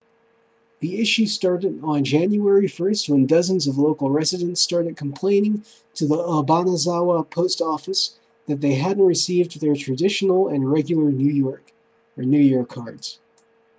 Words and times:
the 0.79 0.99
issue 0.99 1.27
started 1.27 1.79
on 1.83 2.03
january 2.03 2.67
1st 2.67 3.07
when 3.07 3.27
dozens 3.27 3.67
of 3.67 3.77
local 3.77 4.09
residents 4.09 4.59
started 4.59 4.97
complaining 4.97 5.63
to 5.93 6.07
the 6.07 6.15
obanazawa 6.17 7.23
post 7.29 7.61
office 7.61 8.17
that 8.47 8.59
they 8.59 8.73
hadn't 8.73 9.05
received 9.05 9.61
their 9.61 9.75
traditional 9.75 10.47
and 10.47 10.71
regular 10.71 11.11
new 11.11 11.29
year 12.33 12.65
cards 12.65 13.19